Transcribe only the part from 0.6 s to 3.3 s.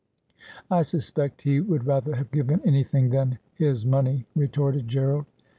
'I suspect he would rather have given anything